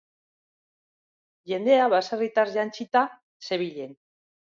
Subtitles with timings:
[1.53, 3.07] Jendea baserritar jantzita
[3.47, 3.99] zebilen.